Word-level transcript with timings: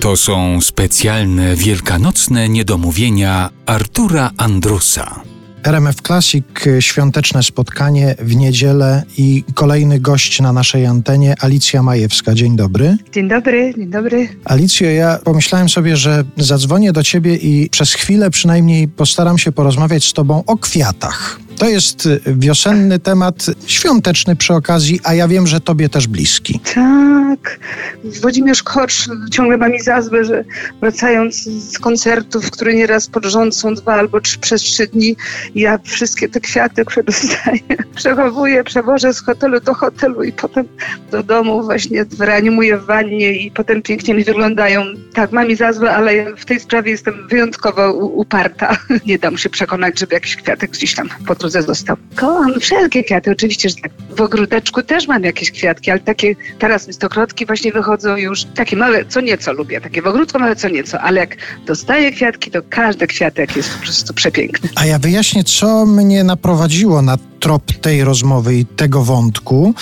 To 0.00 0.16
są 0.16 0.60
specjalne 0.60 1.56
wielkanocne 1.56 2.48
niedomówienia 2.48 3.50
Artura 3.66 4.30
Andrusa. 4.36 5.20
RMF 5.64 5.96
Classic, 6.02 6.44
świąteczne 6.80 7.42
spotkanie 7.42 8.14
w 8.18 8.36
niedzielę 8.36 9.02
i 9.18 9.44
kolejny 9.54 10.00
gość 10.00 10.40
na 10.40 10.52
naszej 10.52 10.86
antenie, 10.86 11.34
Alicja 11.40 11.82
Majewska. 11.82 12.34
Dzień 12.34 12.56
dobry. 12.56 12.96
Dzień 13.12 13.28
dobry, 13.28 13.74
dzień 13.76 13.90
dobry. 13.90 14.28
Alicjo, 14.44 14.86
ja 14.86 15.18
pomyślałem 15.24 15.68
sobie, 15.68 15.96
że 15.96 16.24
zadzwonię 16.36 16.92
do 16.92 17.02
ciebie 17.02 17.36
i 17.36 17.70
przez 17.70 17.92
chwilę 17.92 18.30
przynajmniej 18.30 18.88
postaram 18.88 19.38
się 19.38 19.52
porozmawiać 19.52 20.04
z 20.04 20.12
tobą 20.12 20.42
o 20.46 20.56
kwiatach. 20.56 21.45
To 21.58 21.68
jest 21.68 22.08
wiosenny 22.26 22.98
temat, 22.98 23.46
świąteczny 23.66 24.36
przy 24.36 24.54
okazji, 24.54 25.00
a 25.04 25.14
ja 25.14 25.28
wiem, 25.28 25.46
że 25.46 25.60
tobie 25.60 25.88
też 25.88 26.06
bliski. 26.06 26.60
Tak. 26.74 27.58
Włodzimierz 28.04 28.62
Korsz 28.62 29.08
ciągle 29.32 29.56
ma 29.56 29.68
mi 29.68 29.80
za 29.80 30.02
złe, 30.02 30.24
że 30.24 30.44
wracając 30.80 31.44
z 31.44 31.78
koncertów, 31.78 32.50
które 32.50 32.74
nieraz 32.74 33.06
pod 33.06 33.24
rząd 33.24 33.56
są 33.56 33.74
dwa 33.74 33.94
albo 33.94 34.20
trzy, 34.20 34.38
przez 34.38 34.62
trzy 34.62 34.86
dni, 34.86 35.16
ja 35.54 35.78
wszystkie 35.84 36.28
te 36.28 36.40
kwiaty, 36.40 36.84
które 36.84 37.04
dostaję, 37.04 37.60
przechowuję, 37.96 38.64
przewożę 38.64 39.14
z 39.14 39.20
hotelu 39.20 39.60
do 39.60 39.74
hotelu 39.74 40.22
i 40.22 40.32
potem 40.32 40.68
do 41.10 41.22
domu 41.22 41.62
właśnie 41.62 42.04
reanimuję 42.18 42.78
w 42.78 42.84
wannie 42.84 43.32
i 43.32 43.50
potem 43.50 43.82
pięknie 43.82 44.14
mi 44.14 44.24
wyglądają. 44.24 44.84
Tak, 45.14 45.32
ma 45.32 45.44
mi 45.44 45.56
za 45.56 45.72
złe, 45.72 45.90
ale 45.90 46.36
w 46.36 46.44
tej 46.44 46.60
sprawie 46.60 46.90
jestem 46.90 47.28
wyjątkowo 47.28 47.92
uparta. 47.92 48.76
Nie 49.06 49.18
dam 49.18 49.38
się 49.38 49.50
przekonać, 49.50 49.98
żeby 49.98 50.14
jakiś 50.14 50.36
kwiatek 50.36 50.70
gdzieś 50.70 50.94
tam 50.94 51.08
pod 51.26 51.44
drodze 51.46 51.62
został. 51.62 51.96
Kocham 52.14 52.60
wszelkie 52.60 53.04
kwiaty, 53.04 53.30
oczywiście, 53.30 53.68
że 53.68 53.74
tak. 53.82 53.92
W 54.16 54.20
ogródeczku 54.20 54.82
też 54.82 55.08
mam 55.08 55.22
jakieś 55.22 55.50
kwiatki, 55.50 55.90
ale 55.90 56.00
takie 56.00 56.36
teraz 56.58 56.94
stokrotki 56.94 57.46
właśnie 57.46 57.72
wychodzą 57.72 58.16
już, 58.16 58.44
takie 58.44 58.76
małe, 58.76 59.04
co 59.04 59.20
nieco 59.20 59.52
lubię, 59.52 59.80
takie 59.80 60.02
w 60.02 60.06
ogródku 60.06 60.38
małe, 60.38 60.56
co 60.56 60.68
nieco, 60.68 61.00
ale 61.00 61.20
jak 61.20 61.36
dostaję 61.66 62.12
kwiatki, 62.12 62.50
to 62.50 62.60
każdy 62.68 63.06
kwiatek 63.06 63.56
jest 63.56 63.70
po 63.70 63.82
prostu 63.82 64.14
przepiękny. 64.14 64.68
A 64.74 64.86
ja 64.86 64.98
wyjaśnię, 64.98 65.44
co 65.44 65.86
mnie 65.86 66.24
naprowadziło 66.24 67.02
na 67.02 67.16
trop 67.40 67.72
tej 67.80 68.04
rozmowy 68.04 68.56
i 68.56 68.64
tego 68.66 69.02
wątku. 69.02 69.74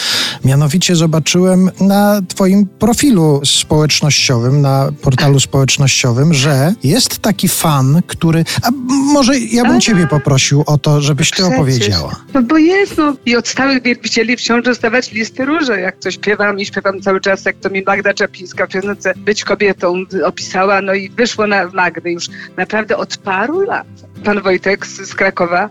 Mianowicie 0.44 0.96
zobaczyłem 0.96 1.70
na 1.80 2.20
Twoim 2.28 2.66
profilu 2.66 3.40
społecznościowym, 3.44 4.60
na 4.60 4.92
portalu 5.02 5.40
społecznościowym, 5.40 6.34
że 6.34 6.74
jest 6.84 7.18
taki 7.18 7.48
fan, 7.48 8.02
który. 8.06 8.44
A 8.62 8.70
może 9.12 9.38
ja 9.38 9.64
bym 9.64 9.80
Ciebie 9.80 10.06
poprosił 10.06 10.62
o 10.66 10.78
to, 10.78 11.00
żebyś 11.00 11.30
Ty 11.30 11.42
opowiedziała. 11.56 12.16
No 12.34 12.42
bo 12.42 12.58
jest, 12.58 12.98
no 12.98 13.16
i 13.26 13.36
od 13.36 13.48
stałych 13.48 13.82
wielbicieli 13.82 14.36
wciąż 14.36 14.64
dostawać 14.64 15.12
listy 15.12 15.44
róże. 15.44 15.80
Jak 15.80 15.98
coś 15.98 16.14
śpiewam 16.14 16.60
i 16.60 16.66
śpiewam 16.66 17.00
cały 17.00 17.20
czas, 17.20 17.44
jak 17.44 17.56
to 17.56 17.70
mi 17.70 17.82
Magda 17.82 18.14
Czapińska 18.14 18.66
w 18.66 18.70
piosence 18.70 19.14
Być 19.16 19.44
kobietą 19.44 20.04
opisała, 20.24 20.80
no 20.80 20.94
i 20.94 21.10
wyszło 21.10 21.46
na 21.46 21.70
Magdy 21.72 22.12
już 22.12 22.28
naprawdę 22.56 22.96
od 22.96 23.16
paru 23.16 23.60
lat 23.60 23.86
pan 24.24 24.42
Wojtek 24.42 24.86
z, 24.86 25.08
z, 25.08 25.14
Krakowa, 25.14 25.70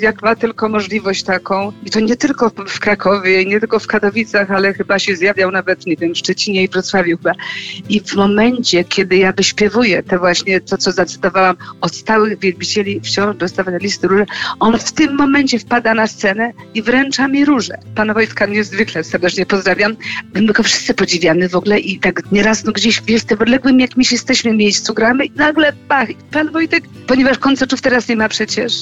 jak 0.00 0.22
ma 0.22 0.36
tylko 0.36 0.68
możliwość 0.68 1.22
taką, 1.22 1.72
i 1.86 1.90
to 1.90 2.00
nie 2.00 2.16
tylko 2.16 2.50
w 2.68 2.80
Krakowie, 2.80 3.44
nie 3.44 3.60
tylko 3.60 3.78
w 3.78 3.86
Katowicach, 3.86 4.50
ale 4.50 4.74
chyba 4.74 4.98
się 4.98 5.16
zjawiał 5.16 5.50
nawet, 5.50 5.86
nie 5.86 5.96
wiem, 5.96 6.14
w 6.14 6.18
Szczecinie 6.18 6.62
i 6.62 6.68
Wrocławiu 6.68 7.16
chyba. 7.16 7.32
I 7.88 8.00
w 8.00 8.14
momencie, 8.14 8.84
kiedy 8.84 9.16
ja 9.16 9.32
wyśpiewuję 9.32 10.02
te 10.02 10.18
właśnie, 10.18 10.60
to 10.60 10.76
co 10.76 10.92
zacytowałam, 10.92 11.56
od 11.80 11.94
stałych 11.94 12.38
wielbicieli 12.38 13.00
wciąż 13.00 13.36
dostawane 13.36 13.78
listy 13.78 14.08
róże, 14.08 14.26
on 14.60 14.78
w 14.78 14.92
tym 14.92 15.16
momencie 15.16 15.58
wpada 15.58 15.94
na 15.94 16.06
scenę 16.06 16.52
i 16.74 16.82
wręcza 16.82 17.28
mi 17.28 17.44
róże. 17.44 17.78
Pana 17.94 18.14
Wojtka 18.14 18.46
niezwykle 18.46 19.04
serdecznie 19.04 19.46
pozdrawiam. 19.46 19.96
My 20.34 20.52
go 20.52 20.62
wszyscy 20.62 20.94
podziwiamy 20.94 21.48
w 21.48 21.56
ogóle 21.56 21.78
i 21.78 21.98
tak 21.98 22.32
nieraz 22.32 22.64
no, 22.64 22.72
gdzieś 22.72 22.96
w 22.98 23.24
tym 23.24 23.38
odległym 23.40 23.80
jakimś 23.80 24.12
jesteśmy 24.12 24.52
miejscu, 24.52 24.94
gramy 24.94 25.24
i 25.26 25.30
nagle 25.30 25.72
pach, 25.88 26.08
pan 26.30 26.50
Wojtek, 26.52 26.84
ponieważ 27.06 27.38
koncertów 27.38 27.83
teraz 27.84 28.08
nie 28.08 28.16
ma 28.16 28.28
przecież. 28.28 28.72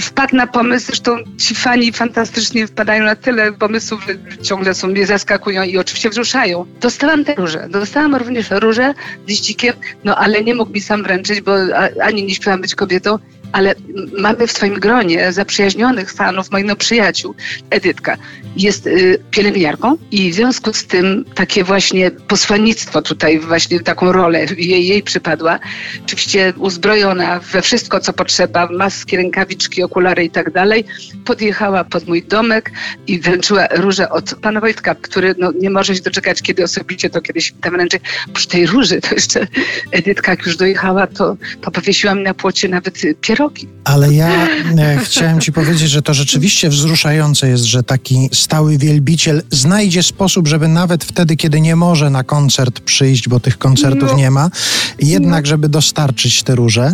Wpadł 0.00 0.36
na 0.36 0.46
pomysł, 0.46 0.86
zresztą 0.86 1.16
ci 1.38 1.54
fani 1.54 1.92
fantastycznie 1.92 2.66
wpadają 2.66 3.04
na 3.04 3.16
tyle 3.16 3.52
pomysłów, 3.52 4.06
ciągle 4.42 4.74
są, 4.74 4.88
mnie 4.88 5.06
zaskakują 5.06 5.62
i 5.62 5.78
oczywiście 5.78 6.10
wzruszają. 6.10 6.66
Dostałam 6.80 7.24
te 7.24 7.34
róże. 7.34 7.68
Dostałam 7.70 8.14
również 8.14 8.50
róże 8.50 8.94
z 9.26 9.28
liścikiem, 9.28 9.74
no 10.04 10.16
ale 10.16 10.44
nie 10.44 10.54
mógł 10.54 10.72
mi 10.72 10.80
sam 10.80 11.02
wręczyć, 11.02 11.40
bo 11.40 11.54
ani 12.02 12.24
nie 12.24 12.34
śpiewam 12.34 12.60
być 12.60 12.74
kobietą, 12.74 13.18
ale 13.52 13.74
mamy 14.18 14.46
w 14.46 14.52
swoim 14.52 14.74
gronie 14.74 15.32
zaprzyjaźnionych 15.32 16.12
fanów, 16.12 16.50
moich 16.50 16.66
no 16.66 16.76
przyjaciół. 16.76 17.34
Edytka 17.70 18.16
jest 18.56 18.86
y, 18.86 19.18
pielęgniarką 19.30 19.96
i 20.10 20.30
w 20.30 20.34
związku 20.34 20.72
z 20.72 20.86
tym 20.86 21.24
takie 21.34 21.64
właśnie 21.64 22.10
posłannictwo 22.10 23.02
tutaj, 23.02 23.38
właśnie 23.38 23.80
taką 23.80 24.12
rolę 24.12 24.46
jej, 24.56 24.86
jej 24.86 25.02
przypadła. 25.02 25.58
Oczywiście 26.04 26.52
uzbrojona 26.58 27.38
we 27.38 27.62
wszystko, 27.62 28.00
co 28.00 28.12
potrzeba, 28.12 28.68
maski, 28.70 29.16
rękawiczki, 29.16 29.82
okulary 29.82 30.24
i 30.24 30.30
tak 30.30 30.50
dalej, 30.50 30.84
podjechała 31.24 31.84
pod 31.84 32.08
mój 32.08 32.22
domek 32.22 32.70
i 33.06 33.20
wręczyła 33.20 33.66
różę 33.70 34.10
od 34.10 34.34
pana 34.34 34.60
Wojtka, 34.60 34.94
który 34.94 35.34
no, 35.38 35.52
nie 35.60 35.70
może 35.70 35.96
się 35.96 36.02
doczekać, 36.02 36.42
kiedy 36.42 36.64
osobiście 36.64 37.10
to 37.10 37.20
kiedyś 37.20 37.52
tam 37.60 37.72
wręczy. 37.72 38.00
Przy 38.34 38.48
tej 38.48 38.66
róży 38.66 39.00
to 39.00 39.14
jeszcze 39.14 39.46
Edytka, 39.90 40.32
jak 40.32 40.46
już 40.46 40.56
dojechała, 40.56 41.06
to, 41.06 41.36
to 41.60 41.70
powiesiła 41.70 42.14
mi 42.14 42.22
na 42.22 42.34
płocie 42.34 42.68
nawet 42.68 42.98
pierogi 43.42 43.72
ale 43.84 44.14
ja 44.14 44.48
e, 44.78 44.98
chciałem 45.04 45.40
ci 45.40 45.52
powiedzieć, 45.52 45.90
że 45.90 46.02
to 46.02 46.14
rzeczywiście 46.14 46.68
wzruszające 46.68 47.48
jest, 47.48 47.64
że 47.64 47.82
taki 47.82 48.28
stały 48.32 48.78
wielbiciel 48.78 49.42
znajdzie 49.50 50.02
sposób, 50.02 50.48
żeby 50.48 50.68
nawet 50.68 51.04
wtedy, 51.04 51.36
kiedy 51.36 51.60
nie 51.60 51.76
może 51.76 52.10
na 52.10 52.24
koncert 52.24 52.80
przyjść, 52.80 53.28
bo 53.28 53.40
tych 53.40 53.58
koncertów 53.58 54.10
no. 54.10 54.16
nie 54.16 54.30
ma, 54.30 54.50
jednak, 54.98 55.44
no. 55.44 55.48
żeby 55.48 55.68
dostarczyć 55.68 56.42
te 56.42 56.54
róże. 56.54 56.92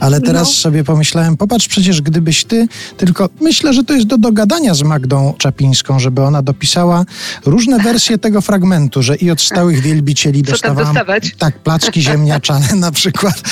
Ale 0.00 0.20
teraz 0.20 0.48
no. 0.48 0.54
sobie 0.54 0.84
pomyślałem, 0.84 1.36
popatrz, 1.36 1.68
przecież 1.68 2.02
gdybyś 2.02 2.44
ty, 2.44 2.68
tylko 2.96 3.28
myślę, 3.40 3.72
że 3.72 3.84
to 3.84 3.94
jest 3.94 4.06
do 4.06 4.18
dogadania 4.18 4.74
z 4.74 4.82
Magdą 4.82 5.34
Czapińską, 5.38 5.98
żeby 5.98 6.22
ona 6.22 6.42
dopisała 6.42 7.04
różne 7.46 7.78
wersje 7.78 8.18
tego 8.18 8.40
fragmentu, 8.40 9.02
że 9.02 9.16
i 9.16 9.30
od 9.30 9.40
stałych 9.40 9.80
wielbicieli 9.80 10.42
dostawałam... 10.42 10.96
Tak, 11.38 11.58
placki 11.58 12.02
ziemniaczane 12.02 12.74
na 12.76 12.92
przykład. 12.92 13.42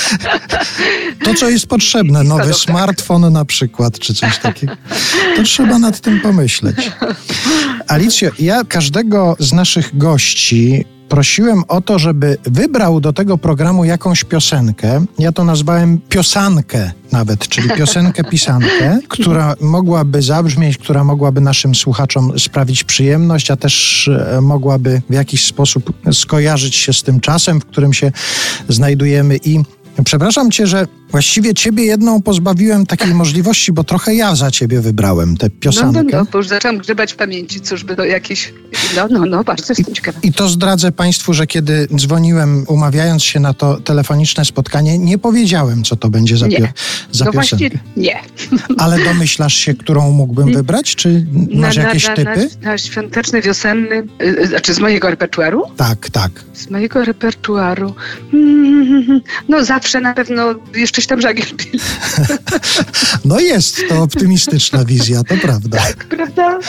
To, 1.23 1.33
co 1.33 1.49
jest 1.49 1.67
potrzebne, 1.67 2.23
no 2.23 2.38
nowy 2.39 2.53
smartfon 2.53 3.33
na 3.33 3.45
przykład, 3.45 3.99
czy 3.99 4.13
coś 4.13 4.39
takiego. 4.39 4.73
To 5.35 5.43
trzeba 5.43 5.79
nad 5.79 5.99
tym 5.99 6.21
pomyśleć. 6.21 6.91
Alicjo, 7.87 8.29
ja 8.39 8.63
każdego 8.63 9.35
z 9.39 9.53
naszych 9.53 9.97
gości 9.97 10.85
prosiłem 11.09 11.63
o 11.67 11.81
to, 11.81 11.99
żeby 11.99 12.37
wybrał 12.43 13.01
do 13.01 13.13
tego 13.13 13.37
programu 13.37 13.85
jakąś 13.85 14.23
piosenkę. 14.23 15.05
Ja 15.19 15.31
to 15.31 15.43
nazwałem 15.43 15.99
piosankę 16.09 16.91
nawet, 17.11 17.47
czyli 17.47 17.69
piosenkę 17.69 18.23
pisankę, 18.23 18.99
która 19.07 19.55
mogłaby 19.61 20.21
zabrzmieć, 20.21 20.77
która 20.77 21.03
mogłaby 21.03 21.41
naszym 21.41 21.75
słuchaczom 21.75 22.39
sprawić 22.39 22.83
przyjemność, 22.83 23.51
a 23.51 23.55
też 23.55 24.07
e, 24.07 24.41
mogłaby 24.41 25.01
w 25.09 25.13
jakiś 25.13 25.45
sposób 25.45 25.93
skojarzyć 26.13 26.75
się 26.75 26.93
z 26.93 27.03
tym 27.03 27.19
czasem, 27.19 27.61
w 27.61 27.65
którym 27.65 27.93
się 27.93 28.11
znajdujemy 28.67 29.37
i 29.43 29.59
Przepraszam 30.05 30.51
cię, 30.51 30.67
że 30.67 30.87
właściwie 31.11 31.53
ciebie 31.53 31.85
jedną 31.85 32.21
pozbawiłem 32.21 32.85
takiej 32.85 33.13
możliwości, 33.13 33.71
bo 33.71 33.83
trochę 33.83 34.15
ja 34.15 34.35
za 34.35 34.51
ciebie 34.51 34.81
wybrałem 34.81 35.37
tę 35.37 35.49
piosenkę. 35.49 36.03
No, 36.03 36.09
no, 36.11 36.17
no, 36.17 36.25
bo 36.31 36.37
już 36.37 36.47
zaczęłam 36.47 36.77
grzebać 36.77 37.13
w 37.13 37.15
pamięci, 37.15 37.61
cóż 37.61 37.83
by 37.83 37.95
do 37.95 38.05
jakiejś... 38.05 38.53
No, 38.95 39.07
no, 39.11 39.25
no, 39.25 39.43
bardzo 39.43 39.65
jestem 39.69 39.95
ciekawa. 39.95 40.19
I 40.23 40.33
to 40.33 40.49
zdradzę 40.49 40.91
państwu, 40.91 41.33
że 41.33 41.47
kiedy 41.47 41.87
dzwoniłem, 41.95 42.65
umawiając 42.67 43.23
się 43.23 43.39
na 43.39 43.53
to 43.53 43.81
telefoniczne 43.81 44.45
spotkanie, 44.45 44.97
nie 44.97 45.17
powiedziałem, 45.17 45.83
co 45.83 45.95
to 45.95 46.09
będzie 46.09 46.37
za, 46.37 46.47
nie. 46.47 46.57
Pio- 46.57 46.69
za 47.11 47.25
no 47.25 47.31
piosenkę. 47.31 47.69
Właśnie 47.69 47.69
nie. 47.97 48.19
Ale 48.83 49.03
domyślasz 49.03 49.53
się, 49.53 49.73
którą 49.73 50.11
mógłbym 50.11 50.53
wybrać? 50.53 50.95
Czy 50.95 51.25
masz 51.53 51.77
na, 51.77 51.83
jakieś 51.83 52.07
na, 52.07 52.15
typy? 52.15 52.49
Na, 52.61 52.71
na 52.71 52.77
świąteczny, 52.77 53.41
wiosenny, 53.41 54.03
yy, 54.19 54.47
znaczy 54.47 54.73
z 54.73 54.79
mojego 54.79 55.09
repertuaru? 55.09 55.63
Tak, 55.77 56.09
tak. 56.09 56.31
Z 56.53 56.69
mojego 56.69 57.05
repertuaru. 57.05 57.93
Mm, 58.33 59.21
no 59.49 59.65
zawsze 59.65 60.01
na 60.01 60.13
pewno 60.13 60.55
jeszcze 60.75 60.98
tam 61.07 61.21
żagiel 61.21 61.47
No 63.25 63.39
jest 63.39 63.81
to 63.89 64.01
optymistyczna 64.01 64.85
wizja, 64.85 65.23
to 65.23 65.35
prawda. 65.37 65.77
Tak, 65.77 66.05
prawda? 66.05 66.59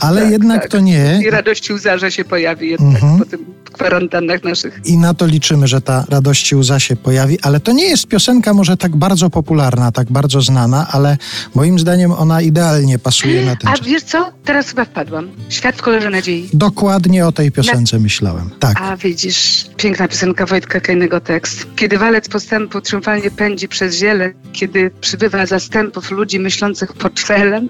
Ale 0.00 0.22
tak, 0.22 0.30
jednak 0.30 0.62
tak. 0.62 0.70
to 0.70 0.80
nie. 0.80 1.20
I 1.22 1.30
radości 1.30 1.72
łza, 1.72 1.98
że 1.98 2.12
się 2.12 2.24
pojawi 2.24 2.70
jednak 2.70 2.94
mhm. 3.02 3.18
po 3.18 3.24
tym 3.24 3.54
kwarantannach 3.74 4.44
naszych. 4.44 4.80
I 4.84 4.98
na 4.98 5.14
to 5.14 5.26
liczymy, 5.26 5.68
że 5.68 5.80
ta 5.80 6.04
radości 6.08 6.56
łza 6.56 6.80
się 6.80 6.96
pojawi, 6.96 7.40
ale 7.42 7.60
to 7.60 7.72
nie 7.72 7.84
jest 7.84 8.06
piosenka 8.06 8.54
może 8.54 8.76
tak 8.76 8.96
bardzo 8.96 9.30
popularna, 9.30 9.92
tak 9.92 10.12
bardzo 10.12 10.42
znana, 10.42 10.86
ale 10.90 11.16
moim 11.54 11.78
zdaniem 11.78 12.12
ona 12.12 12.40
idealnie 12.40 12.98
pasuje 12.98 13.44
na 13.44 13.56
ten 13.56 13.70
A 13.70 13.76
czas. 13.76 13.86
wiesz 13.86 14.02
co? 14.02 14.32
Teraz 14.44 14.68
chyba 14.68 14.84
wpadłam. 14.84 15.30
Świat 15.48 15.76
w 15.76 15.82
kolorze 15.82 16.10
nadziei. 16.10 16.48
Dokładnie 16.52 17.26
o 17.26 17.32
tej 17.32 17.52
piosence 17.52 17.96
na... 17.96 18.02
myślałem. 18.02 18.50
Tak. 18.60 18.80
A 18.80 18.96
widzisz, 18.96 19.66
piękna 19.76 20.08
piosenka 20.08 20.46
Wojtka 20.46 20.80
Kejnego 20.80 21.20
tekst. 21.20 21.66
Kiedy 21.76 21.98
walec 21.98 22.28
postępu 22.28 22.80
triumfalnie 22.80 23.30
pędzi 23.44 23.68
przez 23.68 23.98
ziele, 23.98 24.32
kiedy 24.52 24.90
przybywa 25.00 25.46
zastępów 25.46 26.10
ludzi 26.10 26.40
myślących 26.40 26.92
portfelem, 26.92 27.68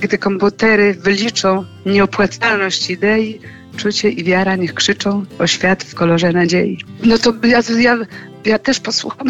gdy 0.00 0.18
komputery 0.18 0.94
wyliczą 0.94 1.64
nieopłacalność 1.86 2.90
idei, 2.90 3.40
czucie 3.76 4.10
i 4.10 4.24
wiara 4.24 4.56
niech 4.56 4.74
krzyczą 4.74 5.24
o 5.38 5.46
świat 5.46 5.84
w 5.84 5.94
kolorze 5.94 6.32
nadziei. 6.32 6.78
No 7.04 7.18
to 7.18 7.32
ja, 7.42 7.60
ja, 7.78 7.96
ja 8.46 8.58
też 8.58 8.80
posłucham. 8.80 9.26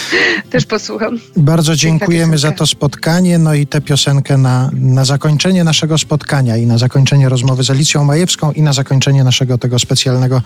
też 0.50 0.66
posłucham. 0.66 1.18
Bardzo 1.36 1.76
dziękujemy 1.76 2.38
za 2.38 2.52
to 2.52 2.66
spotkanie, 2.66 3.38
no 3.38 3.54
i 3.54 3.66
tę 3.66 3.80
piosenkę 3.80 4.36
na, 4.38 4.70
na 4.72 5.04
zakończenie 5.04 5.64
naszego 5.64 5.98
spotkania 5.98 6.56
i 6.56 6.66
na 6.66 6.78
zakończenie 6.78 7.28
rozmowy 7.28 7.64
z 7.64 7.70
Alicją 7.70 8.04
Majewską 8.04 8.52
i 8.52 8.62
na 8.62 8.72
zakończenie 8.72 9.24
naszego 9.24 9.58
tego 9.58 9.78
specjalnego 9.78 10.42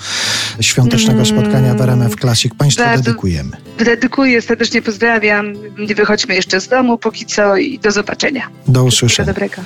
świątecznego 0.60 1.24
spotkania 1.24 1.74
w 1.74 1.80
RMF 1.80 2.16
Classic. 2.20 2.54
Państwu 2.54 2.82
Bardzo- 2.82 3.04
dedykujemy. 3.04 3.56
Dedykuję, 3.78 4.42
serdecznie 4.42 4.82
pozdrawiam. 4.82 5.52
Nie 5.88 5.94
wychodźmy 5.94 6.34
jeszcze 6.34 6.60
z 6.60 6.68
domu 6.68 6.98
póki 6.98 7.26
co 7.26 7.56
i 7.56 7.78
do 7.78 7.90
zobaczenia. 7.90 8.42
Do 8.42 8.50
Wszystkiego 8.62 8.84
usłyszenia. 8.84 9.26
dobrego. 9.26 9.62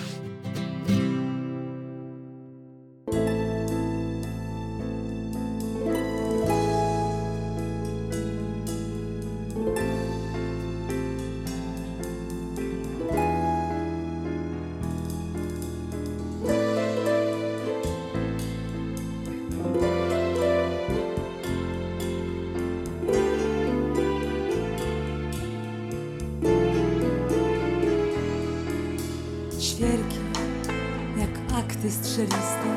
Akty 31.87 31.91
strzeliste, 31.91 32.69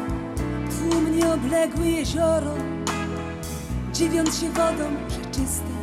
tłumnie 0.70 1.34
obległy 1.34 1.88
jezioro, 1.88 2.54
dziwiąc 3.94 4.40
się 4.40 4.50
wodą, 4.50 4.84
że 5.10 5.32
czyste, 5.32 5.74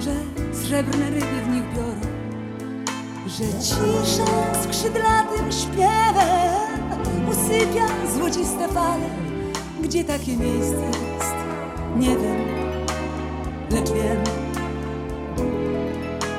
że 0.00 0.14
srebrne 0.52 1.10
ryby 1.10 1.40
w 1.44 1.48
nich 1.48 1.62
biorą, 1.74 2.00
że 3.26 3.44
cisza 3.60 4.62
skrzydlatym 4.62 5.52
śpiewem 5.52 7.28
usypia 7.30 7.86
złociste 8.16 8.68
fale. 8.68 9.10
Gdzie 9.82 10.04
takie 10.04 10.36
miejsce 10.36 10.86
jest, 10.86 11.34
nie 11.96 12.16
wiem, 12.16 12.46
lecz 13.70 13.90
wiem, 13.90 14.24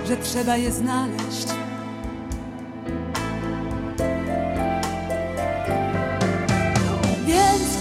że 0.07 0.17
trzeba 0.17 0.57
je 0.57 0.71
znaleźć. 0.71 1.62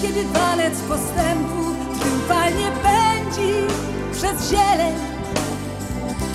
Kiedy 0.03 0.25
walec 0.25 0.81
postępu 0.81 1.63
triumfalnie 2.01 2.73
pędzi 2.83 3.53
przez 4.13 4.51
zieleń, 4.51 4.95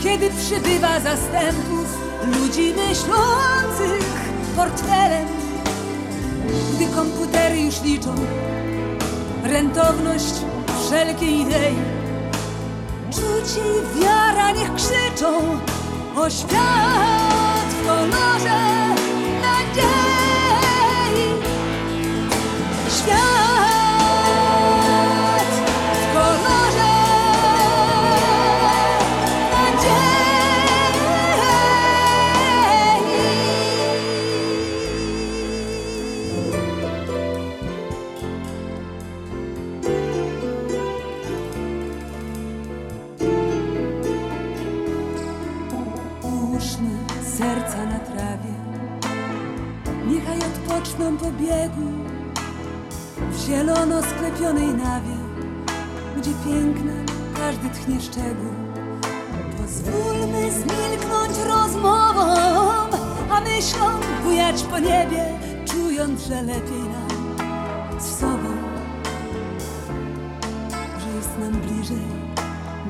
kiedy 0.04 0.30
przybywa 0.30 1.00
zastępów 1.00 1.98
ludzi 2.28 2.74
myślących 2.74 4.06
portfelem, 4.56 5.28
gdy 6.76 6.86
komputery 6.96 7.60
już 7.60 7.82
liczą 7.82 8.16
rentowność 9.44 10.34
wszelkiej 10.86 11.42
idei, 11.42 11.76
czucie 13.12 13.62
i 13.62 14.02
wiara 14.02 14.52
niech 14.52 14.74
krzyczą 14.76 15.40
o 16.16 16.30
świat 16.30 17.68
w 17.70 17.86
kolorze 17.88 18.97
biegu 51.48 51.90
w 53.32 53.46
zielono 53.46 54.02
sklepionej 54.02 54.68
nawie, 54.68 55.18
gdzie 56.18 56.32
pięknem 56.46 57.06
każdy 57.38 57.70
tchnie 57.70 58.02
szczegół. 58.02 58.54
Pozwólmy 59.58 60.52
zmilknąć 60.52 61.38
rozmowom, 61.48 62.90
a 63.30 63.42
myślom 63.42 63.94
bujać 64.24 64.64
po 64.64 64.80
niebie, 64.80 65.40
czując, 65.66 66.22
że 66.22 66.42
lepiej 66.42 66.82
nam 66.82 68.00
z 68.00 68.20
sobą, 68.20 68.50
że 71.00 71.16
jest 71.16 71.38
nam 71.40 71.52
bliżej 71.52 72.08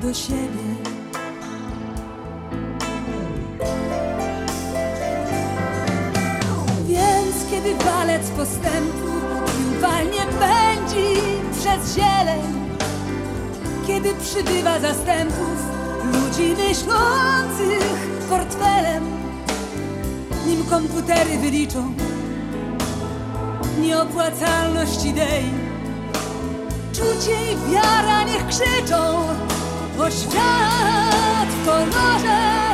do 0.01 0.13
siebie. 0.13 0.86
Walec 8.17 8.29
postępu 8.29 9.07
triumfalnie 9.45 10.21
pędzi 10.39 11.21
przez 11.59 11.95
zieleń, 11.95 12.41
kiedy 13.87 14.13
przybywa 14.13 14.79
zastępów 14.79 15.57
ludzi 16.03 16.55
myślących 16.67 18.07
portfelem, 18.29 19.03
nim 20.47 20.65
komputery 20.65 21.37
wyliczą 21.37 21.93
nieopłacalność 23.81 25.05
idei, 25.05 25.51
czucie 26.93 27.51
i 27.51 27.71
wiara 27.71 28.23
niech 28.23 28.47
krzyczą 28.47 29.17
o 29.99 30.11
świat 30.11 31.49
w 31.49 31.65
kolorze 31.65 32.66